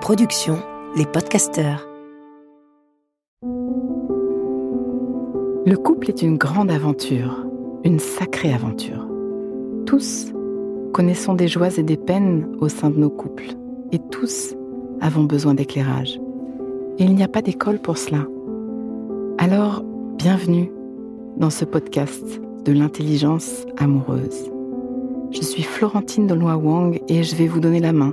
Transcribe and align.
Production, 0.00 0.58
les 0.96 1.06
podcasteurs. 1.06 1.86
Le 5.66 5.74
couple 5.76 6.10
est 6.10 6.22
une 6.22 6.36
grande 6.36 6.70
aventure, 6.70 7.46
une 7.84 7.98
sacrée 7.98 8.52
aventure. 8.52 9.06
Tous 9.86 10.32
connaissons 10.92 11.34
des 11.34 11.48
joies 11.48 11.78
et 11.78 11.82
des 11.82 11.96
peines 11.96 12.54
au 12.60 12.68
sein 12.68 12.90
de 12.90 12.98
nos 12.98 13.10
couples, 13.10 13.54
et 13.92 13.98
tous 14.10 14.54
avons 15.00 15.24
besoin 15.24 15.54
d'éclairage. 15.54 16.20
Et 16.98 17.04
il 17.04 17.14
n'y 17.14 17.24
a 17.24 17.28
pas 17.28 17.42
d'école 17.42 17.78
pour 17.78 17.98
cela. 17.98 18.26
Alors, 19.38 19.82
bienvenue 20.18 20.70
dans 21.36 21.50
ce 21.50 21.64
podcast 21.64 22.40
de 22.64 22.72
l'intelligence 22.72 23.64
amoureuse. 23.78 24.50
Je 25.30 25.42
suis 25.42 25.62
Florentine 25.62 26.26
Dolnois 26.26 26.56
Wang 26.56 27.00
et 27.08 27.22
je 27.22 27.36
vais 27.36 27.46
vous 27.46 27.60
donner 27.60 27.80
la 27.80 27.92
main 27.92 28.12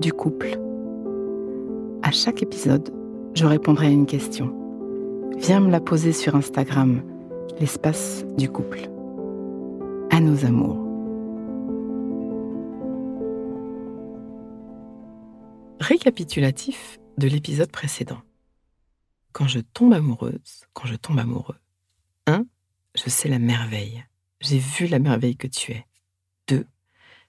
du 0.00 0.12
couple. 0.12 0.58
À 2.02 2.10
chaque 2.10 2.42
épisode, 2.42 2.90
je 3.34 3.44
répondrai 3.44 3.88
à 3.88 3.90
une 3.90 4.06
question. 4.06 4.56
Viens 5.36 5.60
me 5.60 5.70
la 5.70 5.80
poser 5.80 6.12
sur 6.12 6.34
Instagram, 6.34 7.02
l'espace 7.60 8.24
du 8.38 8.50
couple. 8.50 8.88
À 10.10 10.20
nos 10.20 10.44
amours. 10.46 10.78
Récapitulatif 15.80 16.98
de 17.18 17.28
l'épisode 17.28 17.70
précédent. 17.70 18.20
Quand 19.32 19.46
je 19.46 19.60
tombe 19.60 19.92
amoureuse, 19.92 20.64
quand 20.72 20.86
je 20.86 20.96
tombe 20.96 21.18
amoureux, 21.18 21.58
1. 22.26 22.44
Je 22.94 23.10
sais 23.10 23.28
la 23.28 23.38
merveille. 23.38 24.04
J'ai 24.40 24.58
vu 24.58 24.86
la 24.86 24.98
merveille 24.98 25.36
que 25.36 25.46
tu 25.46 25.72
es. 25.72 25.84
2. 26.48 26.66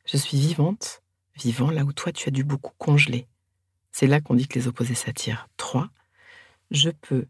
Je 0.05 0.17
suis 0.17 0.39
vivante, 0.39 1.03
vivant 1.41 1.71
là 1.71 1.83
où 1.83 1.93
toi 1.93 2.11
tu 2.11 2.29
as 2.29 2.31
dû 2.31 2.43
beaucoup 2.43 2.73
congeler. 2.77 3.27
C'est 3.91 4.07
là 4.07 4.21
qu'on 4.21 4.35
dit 4.35 4.47
que 4.47 4.59
les 4.59 4.67
opposés 4.67 4.95
s'attirent. 4.95 5.47
3. 5.57 5.89
Je 6.71 6.89
peux 6.89 7.27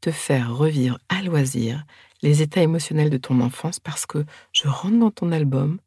te 0.00 0.10
faire 0.10 0.54
revivre 0.54 0.98
à 1.08 1.22
loisir 1.22 1.84
les 2.22 2.42
états 2.42 2.62
émotionnels 2.62 3.10
de 3.10 3.18
ton 3.18 3.40
enfance 3.40 3.80
parce 3.80 4.06
que 4.06 4.24
je 4.52 4.68
rentre 4.68 4.98
dans 4.98 5.10
ton 5.10 5.32
album 5.32 5.80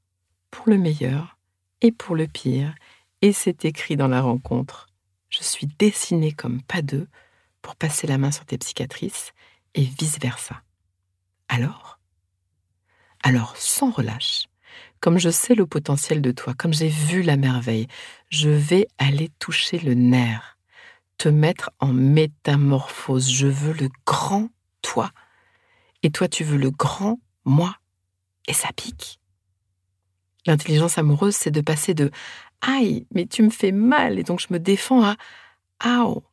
pour 0.52 0.68
le 0.70 0.78
meilleur 0.78 1.38
et 1.82 1.92
pour 1.92 2.16
le 2.16 2.28
pire, 2.28 2.76
et 3.22 3.32
c'est 3.32 3.66
écrit 3.66 3.96
dans 3.96 4.08
la 4.08 4.22
rencontre. 4.22 4.88
Je 5.30 5.44
suis 5.44 5.68
dessinée 5.68 6.32
comme 6.32 6.62
pas 6.62 6.82
deux 6.82 7.08
pour 7.62 7.76
passer 7.76 8.08
la 8.08 8.18
main 8.18 8.32
sur 8.32 8.46
tes 8.46 8.58
psychiatrices 8.58 9.32
et 9.76 9.84
vice-versa. 9.84 10.62
Alors? 11.48 12.00
Alors, 13.24 13.56
sans 13.58 13.92
relâche, 13.92 14.48
comme 15.00 15.18
je 15.18 15.30
sais 15.30 15.56
le 15.56 15.66
potentiel 15.66 16.22
de 16.22 16.32
toi, 16.32 16.54
comme 16.54 16.74
j'ai 16.74 16.90
vu 16.90 17.22
la 17.22 17.38
merveille, 17.38 17.88
je 18.30 18.50
vais 18.50 18.88
aller 18.98 19.30
toucher 19.40 19.80
le 19.80 19.94
nerf, 19.94 20.58
te 21.18 21.30
mettre 21.30 21.72
en 21.80 21.94
métamorphose. 21.94 23.30
Je 23.30 23.48
veux 23.48 23.74
le 23.74 23.90
grand 24.06 24.50
toi. 24.82 25.12
Et 26.04 26.12
toi, 26.12 26.28
tu 26.28 26.44
veux 26.44 26.58
le 26.58 26.72
grand 26.72 27.20
moi. 27.46 27.76
Et 28.48 28.54
ça 28.54 28.70
pique. 28.76 29.20
L'intelligence 30.46 30.98
amoureuse, 30.98 31.36
c'est 31.36 31.52
de 31.52 31.62
passer 31.62 31.94
de 31.94 32.12
Aïe, 32.62 33.08
mais 33.14 33.26
tu 33.26 33.44
me 33.44 33.50
fais 33.50 33.72
mal, 33.72 34.20
et 34.20 34.24
donc 34.24 34.42
je 34.42 34.48
me 34.52 34.60
défends 34.60 35.04
à 35.04 35.16
Aouh, 35.80 36.24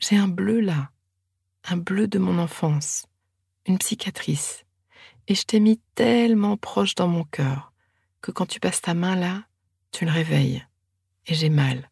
j'ai 0.00 0.16
un 0.16 0.26
bleu 0.26 0.60
là, 0.60 0.90
un 1.68 1.76
bleu 1.76 2.08
de 2.08 2.18
mon 2.18 2.38
enfance, 2.38 3.06
une 3.66 3.78
psychiatrice. 3.78 4.64
Et 5.28 5.36
je 5.36 5.44
t'ai 5.44 5.60
mis 5.60 5.80
tellement 5.94 6.56
proche 6.56 6.96
dans 6.96 7.06
mon 7.06 7.22
cœur 7.22 7.71
que 8.22 8.30
quand 8.30 8.46
tu 8.46 8.60
passes 8.60 8.80
ta 8.80 8.94
main 8.94 9.16
là, 9.16 9.44
tu 9.90 10.04
le 10.04 10.10
réveilles. 10.10 10.64
Et 11.26 11.34
j'ai 11.34 11.50
mal. 11.50 11.90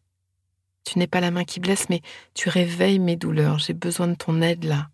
Tu 0.83 0.97
n'es 0.97 1.07
pas 1.07 1.19
la 1.19 1.31
main 1.31 1.43
qui 1.43 1.59
blesse, 1.59 1.89
mais 1.89 2.01
tu 2.33 2.49
réveilles 2.49 2.99
mes 2.99 3.15
douleurs. 3.15 3.59
J'ai 3.59 3.73
besoin 3.73 4.07
de 4.07 4.15
ton 4.15 4.41
aide 4.41 4.63
là. 4.63 4.89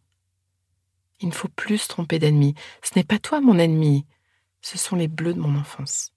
Il 1.19 1.29
ne 1.29 1.33
faut 1.33 1.47
plus 1.47 1.79
se 1.79 1.87
tromper 1.87 2.19
d'ennemi. 2.19 2.53
Ce 2.83 2.91
n'est 2.95 3.05
pas 3.05 3.19
toi 3.19 3.39
mon 3.39 3.57
ennemi. 3.57 4.05
Ce 4.61 4.77
sont 4.77 4.95
les 4.95 5.07
bleus 5.07 5.33
de 5.33 5.39
mon 5.39 5.57
enfance. 5.57 6.11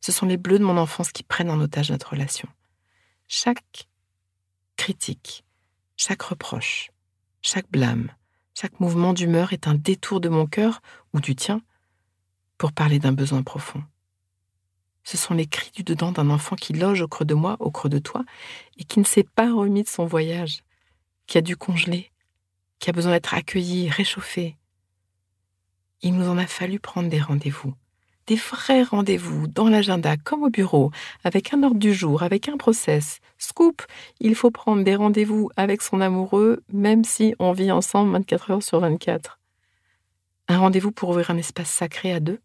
Ce 0.00 0.12
sont 0.12 0.26
les 0.26 0.36
bleus 0.36 0.58
de 0.58 0.64
mon 0.64 0.76
enfance 0.76 1.10
qui 1.10 1.22
prennent 1.22 1.50
en 1.50 1.60
otage 1.60 1.90
notre 1.90 2.10
relation. 2.10 2.48
Chaque 3.26 3.88
critique, 4.76 5.44
chaque 5.96 6.22
reproche, 6.22 6.90
chaque 7.40 7.70
blâme, 7.70 8.12
chaque 8.54 8.78
mouvement 8.80 9.14
d'humeur 9.14 9.52
est 9.52 9.66
un 9.66 9.74
détour 9.74 10.20
de 10.20 10.28
mon 10.28 10.46
cœur 10.46 10.82
ou 11.12 11.20
du 11.20 11.34
tien 11.34 11.62
pour 12.58 12.72
parler 12.72 12.98
d'un 12.98 13.12
besoin 13.12 13.42
profond. 13.42 13.82
Ce 15.04 15.18
sont 15.18 15.34
les 15.34 15.46
cris 15.46 15.70
du 15.70 15.84
dedans 15.84 16.12
d'un 16.12 16.30
enfant 16.30 16.56
qui 16.56 16.72
loge 16.72 17.02
au 17.02 17.08
creux 17.08 17.26
de 17.26 17.34
moi, 17.34 17.56
au 17.60 17.70
creux 17.70 17.90
de 17.90 17.98
toi, 17.98 18.24
et 18.78 18.84
qui 18.84 18.98
ne 18.98 19.04
s'est 19.04 19.26
pas 19.34 19.52
remis 19.52 19.82
de 19.82 19.88
son 19.88 20.06
voyage, 20.06 20.62
qui 21.26 21.36
a 21.36 21.42
dû 21.42 21.56
congeler, 21.56 22.10
qui 22.78 22.88
a 22.88 22.92
besoin 22.94 23.12
d'être 23.12 23.34
accueilli, 23.34 23.90
réchauffé. 23.90 24.56
Il 26.00 26.14
nous 26.14 26.28
en 26.28 26.38
a 26.38 26.46
fallu 26.46 26.80
prendre 26.80 27.10
des 27.10 27.20
rendez-vous, 27.20 27.74
des 28.26 28.36
vrais 28.36 28.82
rendez-vous 28.82 29.46
dans 29.46 29.68
l'agenda, 29.68 30.16
comme 30.16 30.42
au 30.42 30.50
bureau, 30.50 30.90
avec 31.22 31.52
un 31.52 31.62
ordre 31.62 31.78
du 31.78 31.92
jour, 31.92 32.22
avec 32.22 32.48
un 32.48 32.56
process. 32.56 33.20
Scoop, 33.36 33.82
il 34.20 34.34
faut 34.34 34.50
prendre 34.50 34.84
des 34.84 34.96
rendez-vous 34.96 35.50
avec 35.56 35.82
son 35.82 36.00
amoureux, 36.00 36.62
même 36.72 37.04
si 37.04 37.34
on 37.38 37.52
vit 37.52 37.70
ensemble 37.70 38.12
24 38.12 38.50
heures 38.50 38.62
sur 38.62 38.80
24. 38.80 39.38
Un 40.48 40.58
rendez-vous 40.58 40.92
pour 40.92 41.10
ouvrir 41.10 41.30
un 41.30 41.36
espace 41.36 41.70
sacré 41.70 42.12
à 42.12 42.20
deux 42.20 42.40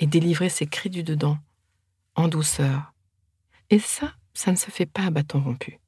et 0.00 0.06
délivrer 0.06 0.50
ses 0.50 0.66
cris 0.66 0.90
du 0.90 1.02
dedans 1.02 1.38
en 2.14 2.28
douceur. 2.28 2.92
Et 3.70 3.78
ça, 3.78 4.14
ça 4.32 4.50
ne 4.50 4.56
se 4.56 4.70
fait 4.70 4.86
pas 4.86 5.04
à 5.04 5.10
bâton 5.10 5.40
rompu. 5.40 5.80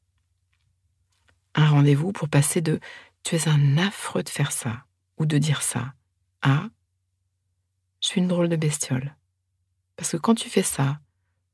Un 1.54 1.68
rendez-vous 1.68 2.12
pour 2.12 2.28
passer 2.28 2.60
de 2.60 2.80
tu 3.22 3.36
es 3.36 3.48
un 3.48 3.78
affreux 3.78 4.22
de 4.22 4.28
faire 4.28 4.52
ça 4.52 4.84
ou 5.18 5.26
de 5.26 5.38
dire 5.38 5.62
ça 5.62 5.94
à 6.42 6.68
je 8.00 8.08
suis 8.08 8.20
une 8.20 8.28
drôle 8.28 8.48
de 8.48 8.56
bestiole. 8.56 9.16
Parce 9.96 10.12
que 10.12 10.16
quand 10.16 10.34
tu 10.34 10.48
fais 10.48 10.62
ça 10.62 11.00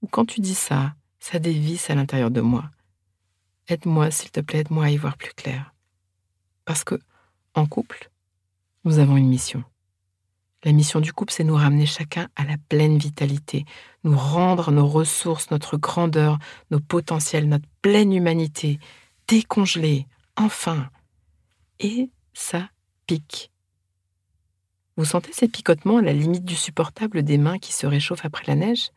ou 0.03 0.06
quand 0.06 0.27
tu 0.27 0.41
dis 0.41 0.55
ça, 0.55 0.94
ça 1.19 1.38
dévisse 1.38 1.88
à 1.88 1.94
l'intérieur 1.94 2.31
de 2.31 2.41
moi. 2.41 2.71
Aide-moi, 3.69 4.11
s'il 4.11 4.31
te 4.32 4.41
plaît, 4.41 4.59
aide-moi 4.59 4.87
à 4.87 4.91
y 4.91 4.97
voir 4.97 5.16
plus 5.16 5.32
clair. 5.32 5.72
Parce 6.65 6.84
que, 6.84 6.99
en 7.55 7.66
couple, 7.66 8.11
nous 8.84 8.99
avons 8.99 9.16
une 9.16 9.28
mission. 9.28 9.65
La 10.65 10.73
mission 10.73 11.00
du 11.00 11.12
couple, 11.12 11.33
c'est 11.33 11.43
nous 11.43 11.56
ramener 11.56 11.87
chacun 11.87 12.28
à 12.37 12.45
la 12.45 12.56
pleine 12.69 12.97
vitalité, 12.97 13.65
nous 14.05 14.17
rendre 14.17 14.71
nos 14.71 14.87
ressources, 14.87 15.50
notre 15.50 15.77
grandeur, 15.77 16.39
nos 16.71 16.78
potentiels, 16.78 17.49
notre 17.49 17.67
pleine 17.83 18.12
humanité, 18.12 18.78
décongeler, 19.27 20.06
enfin. 20.37 20.89
Et 21.81 22.11
ça 22.33 22.71
pique. 23.06 23.50
Vous 24.97 25.05
sentez 25.05 25.33
ces 25.33 25.49
picotements 25.49 25.97
à 25.97 26.03
la 26.03 26.12
limite 26.12 26.45
du 26.45 26.55
supportable 26.55 27.25
des 27.25 27.39
mains 27.39 27.59
qui 27.59 27.73
se 27.73 27.87
réchauffent 27.87 28.25
après 28.25 28.44
la 28.47 28.55
neige? 28.55 28.91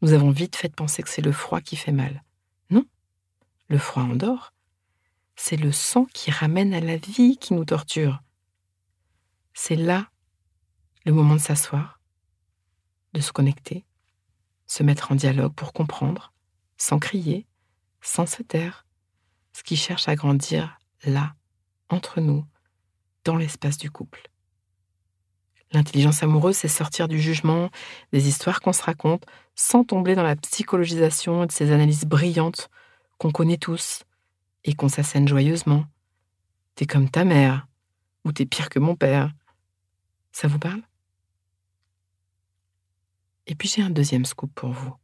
Nous 0.00 0.12
avons 0.12 0.30
vite 0.30 0.56
fait 0.56 0.74
penser 0.74 1.02
que 1.02 1.10
c'est 1.10 1.22
le 1.22 1.32
froid 1.32 1.60
qui 1.60 1.76
fait 1.76 1.92
mal. 1.92 2.22
Non, 2.70 2.84
le 3.68 3.78
froid 3.78 4.04
endort. 4.04 4.54
C'est 5.36 5.56
le 5.56 5.70
sang 5.70 6.06
qui 6.14 6.30
ramène 6.30 6.72
à 6.72 6.80
la 6.80 6.96
vie 6.96 7.36
qui 7.36 7.52
nous 7.54 7.64
torture. 7.64 8.22
C'est 9.52 9.76
là 9.76 10.08
le 11.04 11.12
moment 11.12 11.34
de 11.34 11.40
s'asseoir, 11.40 12.00
de 13.14 13.20
se 13.20 13.32
connecter, 13.32 13.84
se 14.66 14.82
mettre 14.82 15.12
en 15.12 15.14
dialogue 15.14 15.54
pour 15.54 15.72
comprendre, 15.72 16.32
sans 16.76 16.98
crier, 16.98 17.46
sans 18.00 18.26
se 18.26 18.42
taire, 18.42 18.86
ce 19.52 19.62
qui 19.62 19.76
cherche 19.76 20.08
à 20.08 20.14
grandir 20.14 20.78
là, 21.04 21.34
entre 21.88 22.20
nous, 22.20 22.44
dans 23.24 23.36
l'espace 23.36 23.78
du 23.78 23.90
couple. 23.90 24.30
L'intelligence 25.72 26.22
amoureuse, 26.22 26.56
c'est 26.56 26.68
sortir 26.68 27.08
du 27.08 27.20
jugement, 27.20 27.70
des 28.12 28.28
histoires 28.28 28.60
qu'on 28.60 28.72
se 28.72 28.82
raconte, 28.82 29.26
sans 29.54 29.84
tomber 29.84 30.14
dans 30.14 30.22
la 30.22 30.36
psychologisation 30.36 31.44
de 31.44 31.52
ces 31.52 31.72
analyses 31.72 32.06
brillantes 32.06 32.70
qu'on 33.18 33.32
connaît 33.32 33.58
tous 33.58 34.04
et 34.64 34.74
qu'on 34.74 34.88
s'assène 34.88 35.28
joyeusement. 35.28 35.84
T'es 36.74 36.86
comme 36.86 37.10
ta 37.10 37.24
mère, 37.24 37.66
ou 38.24 38.32
t'es 38.32 38.46
pire 38.46 38.70
que 38.70 38.78
mon 38.78 38.96
père. 38.96 39.32
Ça 40.32 40.48
vous 40.48 40.58
parle? 40.58 40.82
Et 43.48 43.54
puis 43.54 43.68
j'ai 43.68 43.82
un 43.82 43.90
deuxième 43.90 44.26
scoop 44.26 44.52
pour 44.54 44.70
vous. 44.70 44.94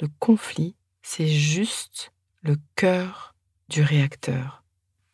Le 0.00 0.08
conflit, 0.18 0.74
c'est 1.02 1.28
juste 1.28 2.12
le 2.42 2.56
cœur 2.74 3.34
du 3.68 3.82
réacteur. 3.82 4.64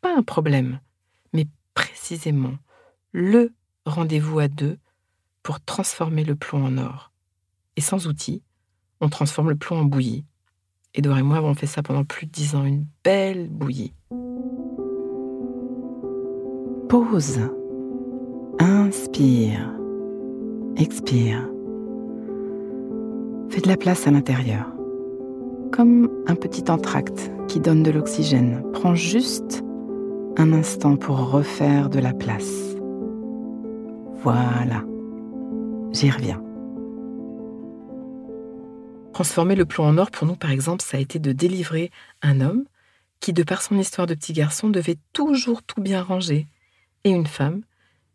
Pas 0.00 0.16
un 0.16 0.22
problème, 0.22 0.80
mais 1.32 1.46
précisément 1.74 2.56
le 3.12 3.52
rendez-vous 3.86 4.38
à 4.38 4.48
deux 4.48 4.78
pour 5.42 5.60
transformer 5.60 6.24
le 6.24 6.36
plomb 6.36 6.64
en 6.64 6.78
or. 6.78 7.12
Et 7.76 7.80
sans 7.80 8.06
outils, 8.06 8.42
on 9.00 9.08
transforme 9.08 9.50
le 9.50 9.56
plomb 9.56 9.78
en 9.78 9.84
bouillie. 9.84 10.24
Edouard 10.94 11.18
et 11.18 11.22
moi 11.22 11.38
avons 11.38 11.54
fait 11.54 11.66
ça 11.66 11.82
pendant 11.82 12.04
plus 12.04 12.26
de 12.26 12.30
dix 12.30 12.54
ans, 12.54 12.64
une 12.64 12.86
belle 13.02 13.48
bouillie. 13.48 13.94
Pause. 16.88 17.40
Inspire. 18.60 19.72
Expire. 20.76 21.53
Fais 23.54 23.60
de 23.60 23.68
la 23.68 23.76
place 23.76 24.08
à 24.08 24.10
l'intérieur. 24.10 24.66
Comme 25.70 26.10
un 26.26 26.34
petit 26.34 26.68
entracte 26.72 27.30
qui 27.46 27.60
donne 27.60 27.84
de 27.84 27.92
l'oxygène. 27.92 28.64
Prends 28.72 28.96
juste 28.96 29.62
un 30.36 30.52
instant 30.52 30.96
pour 30.96 31.30
refaire 31.30 31.88
de 31.88 32.00
la 32.00 32.12
place. 32.12 32.74
Voilà. 34.24 34.82
J'y 35.92 36.10
reviens. 36.10 36.42
Transformer 39.12 39.54
le 39.54 39.66
plomb 39.66 39.84
en 39.84 39.98
or, 39.98 40.10
pour 40.10 40.26
nous, 40.26 40.34
par 40.34 40.50
exemple, 40.50 40.82
ça 40.82 40.96
a 40.96 41.00
été 41.00 41.20
de 41.20 41.30
délivrer 41.30 41.92
un 42.22 42.40
homme 42.40 42.64
qui, 43.20 43.32
de 43.32 43.44
par 43.44 43.62
son 43.62 43.78
histoire 43.78 44.08
de 44.08 44.14
petit 44.14 44.32
garçon, 44.32 44.68
devait 44.68 44.98
toujours 45.12 45.62
tout 45.62 45.80
bien 45.80 46.02
ranger, 46.02 46.48
et 47.04 47.10
une 47.10 47.28
femme 47.28 47.60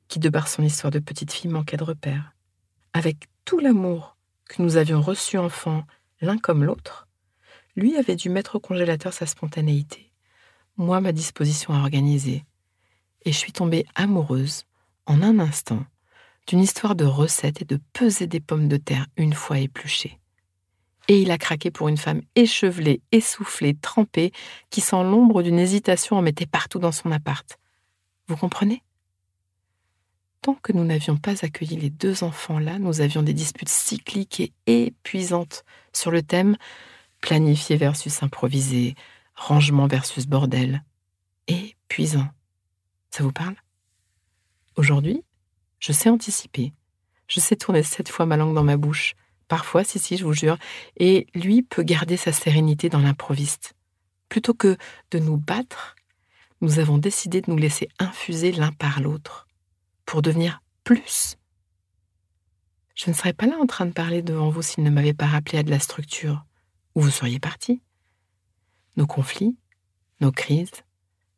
qui, 0.09 0.19
de 0.19 0.27
par 0.27 0.49
son 0.49 0.63
histoire 0.63 0.91
de 0.91 0.99
petite 0.99 1.31
fille, 1.31 1.49
manquait 1.49 1.77
de 1.77 1.85
repères. 1.85 2.33
Avec 2.91 3.29
tout 3.45 3.59
l'amour 3.59 4.17
que 4.49 4.61
nous 4.61 4.75
avions 4.75 4.99
reçu 4.99 5.37
enfant, 5.37 5.85
l'un 6.19 6.37
comme 6.37 6.65
l'autre, 6.65 7.07
lui 7.77 7.95
avait 7.95 8.17
dû 8.17 8.29
mettre 8.29 8.55
au 8.55 8.59
congélateur 8.59 9.13
sa 9.13 9.25
spontanéité, 9.25 10.11
moi 10.75 10.99
ma 10.99 11.13
disposition 11.13 11.73
à 11.73 11.79
organiser, 11.79 12.43
et 13.23 13.31
je 13.31 13.37
suis 13.37 13.53
tombée 13.53 13.85
amoureuse, 13.95 14.65
en 15.05 15.21
un 15.21 15.39
instant, 15.39 15.85
d'une 16.47 16.59
histoire 16.59 16.95
de 16.95 17.05
recette 17.05 17.61
et 17.61 17.65
de 17.65 17.79
peser 17.93 18.27
des 18.27 18.39
pommes 18.39 18.67
de 18.67 18.77
terre 18.77 19.05
une 19.15 19.33
fois 19.33 19.59
épluchées. 19.59 20.19
Et 21.07 21.21
il 21.21 21.31
a 21.31 21.37
craqué 21.37 21.71
pour 21.71 21.87
une 21.87 21.97
femme 21.97 22.21
échevelée, 22.35 23.01
essoufflée, 23.11 23.75
trempée, 23.75 24.31
qui 24.69 24.81
sans 24.81 25.03
l'ombre 25.03 25.41
d'une 25.41 25.57
hésitation 25.59 26.17
en 26.17 26.21
mettait 26.21 26.45
partout 26.45 26.79
dans 26.79 26.91
son 26.91 27.11
appart. 27.11 27.57
Vous 28.27 28.37
comprenez? 28.37 28.83
Tant 30.41 30.55
que 30.55 30.71
nous 30.71 30.85
n'avions 30.85 31.17
pas 31.17 31.43
accueilli 31.43 31.75
les 31.75 31.89
deux 31.89 32.23
enfants-là, 32.23 32.79
nous 32.79 33.01
avions 33.01 33.23
des 33.23 33.33
disputes 33.33 33.67
cycliques 33.67 34.53
et 34.67 34.85
épuisantes 34.85 35.65
sur 35.91 36.11
le 36.11 36.21
thème 36.21 36.55
planifié 37.19 37.75
versus 37.75 38.23
improvisé, 38.23 38.95
rangement 39.35 39.87
versus 39.87 40.27
bordel. 40.27 40.83
Épuisant. 41.47 42.29
Ça 43.09 43.23
vous 43.23 43.33
parle? 43.33 43.55
Aujourd'hui, 44.77 45.25
je 45.79 45.91
sais 45.91 46.09
anticiper. 46.09 46.71
Je 47.27 47.41
sais 47.41 47.57
tourner 47.57 47.83
sept 47.83 48.07
fois 48.07 48.25
ma 48.25 48.37
langue 48.37 48.55
dans 48.55 48.63
ma 48.63 48.77
bouche. 48.77 49.15
Parfois, 49.49 49.83
si, 49.83 49.99
si, 49.99 50.15
je 50.15 50.23
vous 50.23 50.33
jure. 50.33 50.57
Et 50.95 51.27
lui 51.35 51.63
peut 51.63 51.83
garder 51.83 52.15
sa 52.15 52.31
sérénité 52.31 52.87
dans 52.87 52.99
l'improviste. 52.99 53.73
Plutôt 54.29 54.53
que 54.53 54.77
de 55.11 55.19
nous 55.19 55.37
battre, 55.37 55.95
nous 56.61 56.79
avons 56.79 56.97
décidé 56.97 57.41
de 57.41 57.51
nous 57.51 57.57
laisser 57.57 57.89
infuser 57.99 58.53
l'un 58.53 58.71
par 58.71 59.01
l'autre 59.01 59.48
pour 60.09 60.23
devenir 60.23 60.63
plus. 60.83 61.37
Je 62.95 63.11
ne 63.11 63.15
serais 63.15 63.31
pas 63.31 63.45
là 63.45 63.57
en 63.61 63.67
train 63.67 63.85
de 63.85 63.91
parler 63.91 64.23
devant 64.23 64.49
vous 64.49 64.63
s'il 64.63 64.83
ne 64.83 64.89
m'avait 64.89 65.13
pas 65.13 65.27
rappelé 65.27 65.59
à 65.59 65.63
de 65.63 65.69
la 65.69 65.77
structure, 65.77 66.47
où 66.95 67.01
vous 67.01 67.11
seriez 67.11 67.39
parti. 67.39 67.83
Nos 68.97 69.05
conflits, 69.05 69.55
nos 70.19 70.31
crises, 70.31 70.83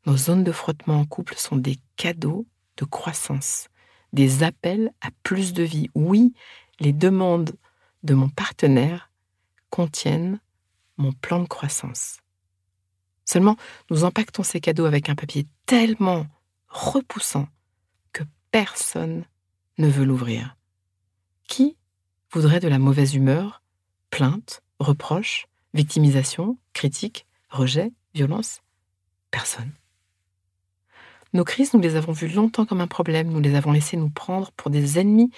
nos 0.06 0.15
zones 0.15 0.45
de 0.45 0.53
frottement 0.53 1.01
en 1.01 1.06
couple 1.06 1.35
sont 1.35 1.57
des 1.57 1.79
cadeaux 1.97 2.47
de 2.77 2.85
croissance 2.85 3.68
des 4.13 4.41
appels 4.41 4.94
à 5.01 5.09
plus 5.21 5.51
de 5.51 5.63
vie. 5.63 5.89
Oui, 5.94 6.33
les 6.79 6.94
demandes 6.94 7.51
de 8.03 8.13
mon 8.13 8.29
partenaire 8.29 9.12
contiennent 9.69 10.39
mon 10.95 11.12
plan 11.12 11.41
de 11.41 11.47
croissance. 11.50 12.19
Seulement, 13.25 13.57
nous 13.89 14.06
impactons 14.06 14.44
ces 14.44 14.62
cadeaux 14.62 14.85
avec 14.85 15.09
un 15.09 15.15
papier 15.15 15.45
tellement 15.65 16.25
repoussant 16.69 17.50
personne 18.51 19.25
ne 19.77 19.88
veut 19.88 20.06
l'ouvrir. 20.06 20.57
Qui 21.48 21.77
voudrait 22.31 22.59
de 22.59 22.68
la 22.68 22.80
mauvaise 22.80 23.15
humeur, 23.15 23.63
plainte, 24.09 24.62
reproche, 24.80 25.48
victimisation, 25.74 26.57
critique, 26.74 27.25
rejet, 27.50 27.92
violence? 28.13 28.62
Personne. 29.31 29.71
Nos 31.33 31.45
crises, 31.45 31.74
nous 31.74 31.80
les 31.80 31.95
avons 31.95 32.12
vues 32.12 32.27
longtemps 32.27 32.65
comme 32.65 32.81
un 32.81 32.88
problème, 32.88 33.30
nous 33.30 33.39
les 33.39 33.56
avons 33.56 33.71
laissées 33.71 33.95
nous 33.95 34.09
prendre 34.09 34.51
pour 34.51 34.69
des 34.69 35.00
ennemis, 35.00 35.31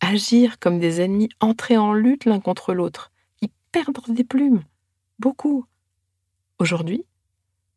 agir 0.00 0.60
comme 0.60 0.78
des 0.78 1.00
ennemis, 1.00 1.30
entrer 1.40 1.76
en 1.76 1.92
lutte 1.92 2.24
l'un 2.26 2.38
contre 2.38 2.74
l'autre, 2.74 3.10
y 3.40 3.48
perdre 3.72 4.12
des 4.12 4.24
plumes, 4.24 4.62
beaucoup. 5.18 5.66
Aujourd'hui, 6.60 7.04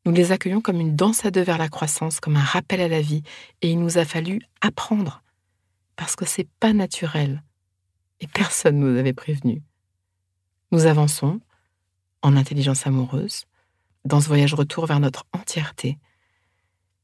nous 0.06 0.12
les 0.12 0.32
accueillons 0.32 0.62
comme 0.62 0.80
une 0.80 0.96
danse 0.96 1.26
à 1.26 1.32
deux 1.32 1.42
vers 1.42 1.58
la 1.58 1.70
croissance, 1.70 2.20
comme 2.20 2.38
un 2.38 2.44
rappel 2.44 2.80
à 2.80 2.88
la 2.88 3.02
vie, 3.02 3.24
et 3.62 3.72
il 3.72 3.80
nous 3.80 3.98
a 3.98 4.06
fallu 4.06 4.42
apprendre, 4.62 5.24
parce 5.96 6.16
que 6.16 6.26
c'est 6.26 6.48
pas 6.60 6.74
naturel, 6.74 7.44
et 8.20 8.28
personne 8.28 8.80
ne 8.80 8.92
nous 8.92 8.98
avait 8.98 9.14
prévenu. 9.14 9.64
Nous 10.72 10.86
avançons, 10.86 11.40
en 12.22 12.38
intelligence 12.38 12.86
amoureuse, 12.86 13.46
dans 14.04 14.22
ce 14.22 14.28
voyage 14.28 14.54
retour 14.54 14.86
vers 14.86 15.00
notre 15.00 15.26
entièreté, 15.34 15.98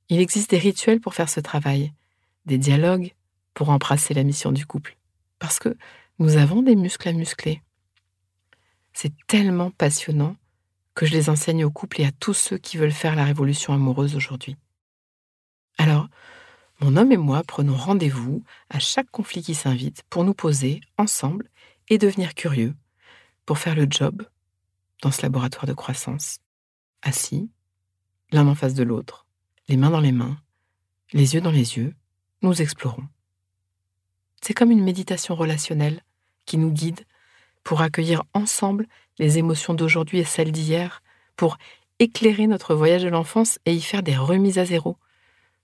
il 0.10 0.20
existe 0.20 0.52
des 0.52 0.58
rituels 0.58 1.00
pour 1.00 1.16
faire 1.16 1.30
ce 1.30 1.40
travail, 1.40 1.94
des 2.46 2.58
dialogues 2.58 3.14
pour 3.54 3.70
embrasser 3.70 4.14
la 4.14 4.24
mission 4.24 4.52
du 4.52 4.66
couple, 4.66 4.98
parce 5.40 5.58
que 5.58 5.76
nous 6.20 6.38
avons 6.38 6.62
des 6.62 6.76
muscles 6.76 7.10
à 7.10 7.14
muscler. 7.14 7.62
C'est 8.94 9.14
tellement 9.26 9.72
passionnant 9.72 10.36
que 10.94 11.06
je 11.06 11.14
les 11.14 11.30
enseigne 11.30 11.66
au 11.66 11.72
couple 11.72 12.02
et 12.02 12.06
à 12.06 12.12
tous 12.12 12.34
ceux 12.34 12.58
qui 12.58 12.78
veulent 12.78 12.92
faire 12.92 13.16
la 13.16 13.26
révolution 13.26 13.74
amoureuse 13.74 14.16
aujourd'hui. 14.16 14.58
Alors, 15.78 16.08
mon 16.82 16.98
homme 16.98 17.12
et 17.12 17.18
moi 17.18 17.44
prenons 17.44 17.76
rendez-vous 17.76 18.44
à 18.70 18.80
chaque 18.80 19.10
conflit 19.12 19.42
qui 19.42 19.56
s'invite 19.56 20.04
pour 20.10 20.24
nous 20.24 20.34
poser 20.34 20.82
ensemble 20.98 21.50
et 21.90 21.98
devenir 21.98 22.34
curieux, 22.36 22.76
pour 23.46 23.58
faire 23.58 23.76
le 23.76 23.88
job 23.90 24.26
dans 25.02 25.12
ce 25.12 25.22
laboratoire 25.22 25.66
de 25.66 25.74
croissance, 25.74 26.40
assis, 27.02 27.50
l'un 28.32 28.48
en 28.48 28.56
face 28.56 28.74
de 28.74 28.84
l'autre, 28.84 29.26
les 29.68 29.78
mains 29.78 29.90
dans 29.90 30.00
les 30.00 30.12
mains, 30.12 30.38
les 31.14 31.34
yeux 31.34 31.42
dans 31.42 31.52
les 31.52 31.78
yeux, 31.78 31.96
nous 32.42 32.62
explorons. 32.62 33.08
C'est 34.42 34.54
comme 34.54 34.72
une 34.72 34.84
méditation 34.84 35.36
relationnelle 35.36 36.02
qui 36.46 36.58
nous 36.58 36.72
guide 36.72 37.06
pour 37.64 37.82
accueillir 37.82 38.24
ensemble 38.34 38.88
les 39.20 39.38
émotions 39.38 39.74
d'aujourd'hui 39.74 40.20
et 40.20 40.24
celles 40.24 40.52
d'hier, 40.52 41.04
pour 41.36 41.58
éclairer 42.00 42.48
notre 42.48 42.74
voyage 42.74 43.04
de 43.04 43.10
l'enfance 43.10 43.60
et 43.66 43.74
y 43.74 43.82
faire 43.82 44.04
des 44.04 44.18
remises 44.18 44.58
à 44.58 44.66
zéro. 44.66 44.98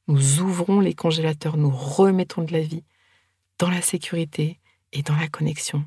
Nous 0.08 0.40
ouvrons 0.40 0.80
les 0.80 0.94
congélateurs, 0.94 1.58
nous 1.58 1.72
remettons 1.72 2.44
de 2.44 2.54
la 2.54 2.62
vie 2.62 2.84
dans 3.58 3.70
la 3.70 3.82
sécurité 3.82 4.60
et 4.94 5.02
dans 5.02 5.16
la 5.16 5.28
connexion. 5.28 5.86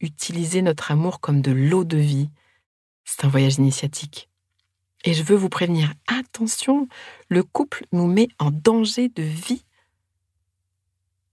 Utiliser 0.00 0.62
notre 0.62 0.90
amour 0.90 1.20
comme 1.20 1.42
de 1.42 1.50
l'eau 1.50 1.84
de 1.84 1.96
vie, 1.96 2.30
c'est 3.04 3.24
un 3.24 3.28
voyage 3.28 3.56
initiatique. 3.56 4.28
Et 5.04 5.12
je 5.12 5.22
veux 5.22 5.36
vous 5.36 5.50
prévenir, 5.50 5.92
attention, 6.06 6.88
le 7.28 7.42
couple 7.42 7.84
nous 7.92 8.06
met 8.06 8.28
en 8.38 8.50
danger 8.50 9.08
de 9.10 9.22
vie. 9.22 9.64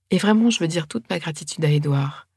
Et 0.09 0.17
vraiment, 0.17 0.49
je 0.49 0.59
veux 0.59 0.67
dire 0.67 0.87
toute 0.87 1.09
ma 1.09 1.19
gratitude 1.19 1.63
à 1.63 1.69
Édouard. 1.69 2.27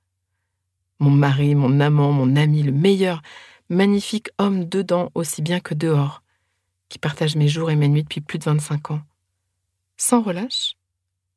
Mon 1.00 1.10
mari, 1.10 1.54
mon 1.54 1.80
amant, 1.80 2.12
mon 2.12 2.36
ami, 2.36 2.62
le 2.62 2.72
meilleur, 2.72 3.22
magnifique 3.68 4.30
homme 4.38 4.64
dedans 4.64 5.10
aussi 5.14 5.42
bien 5.42 5.60
que 5.60 5.74
dehors, 5.74 6.22
qui 6.88 6.98
partage 6.98 7.36
mes 7.36 7.48
jours 7.48 7.70
et 7.70 7.76
mes 7.76 7.88
nuits 7.88 8.02
depuis 8.02 8.20
plus 8.20 8.38
de 8.38 8.44
25 8.44 8.92
ans. 8.92 9.02
Sans 9.96 10.22
relâche, 10.22 10.76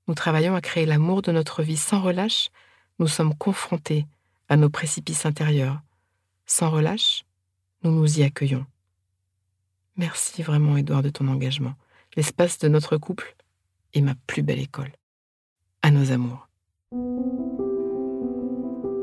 nous 0.07 0.13
travaillons 0.13 0.55
à 0.55 0.61
créer 0.61 0.85
l'amour 0.85 1.21
de 1.21 1.31
notre 1.31 1.63
vie. 1.63 1.77
Sans 1.77 2.01
relâche, 2.01 2.49
nous 2.99 3.07
sommes 3.07 3.35
confrontés 3.35 4.05
à 4.49 4.57
nos 4.57 4.69
précipices 4.69 5.25
intérieurs. 5.25 5.81
Sans 6.45 6.69
relâche, 6.69 7.23
nous 7.83 7.91
nous 7.91 8.19
y 8.19 8.23
accueillons. 8.23 8.65
Merci 9.97 10.43
vraiment, 10.43 10.77
Edouard, 10.77 11.01
de 11.01 11.09
ton 11.09 11.27
engagement. 11.27 11.73
L'espace 12.15 12.57
de 12.59 12.67
notre 12.67 12.97
couple 12.97 13.35
est 13.93 14.01
ma 14.01 14.15
plus 14.27 14.43
belle 14.43 14.59
école. 14.59 14.91
À 15.81 15.91
nos 15.91 16.11
amours. 16.11 16.47